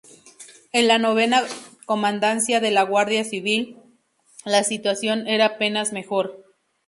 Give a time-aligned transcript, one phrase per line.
[0.73, 1.43] En la novena
[1.85, 3.77] comandancia de la guardia civil,
[4.45, 6.43] la situación era apenas mejor.